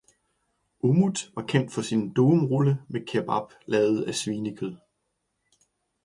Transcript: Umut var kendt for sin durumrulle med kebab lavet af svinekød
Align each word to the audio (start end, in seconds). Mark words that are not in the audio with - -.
Umut 0.79 1.31
var 1.35 1.41
kendt 1.47 1.71
for 1.71 1.81
sin 1.81 2.13
durumrulle 2.15 2.81
med 2.89 3.05
kebab 3.07 3.51
lavet 3.65 4.03
af 4.03 4.15
svinekød 4.15 4.77